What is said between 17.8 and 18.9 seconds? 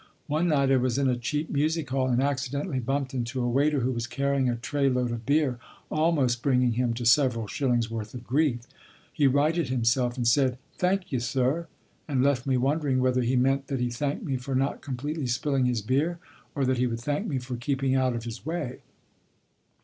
out of his way.